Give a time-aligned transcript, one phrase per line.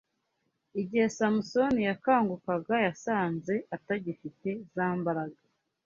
[0.81, 5.39] Igihe Samusoni yakangukaga yasanze atagifite za mbaraga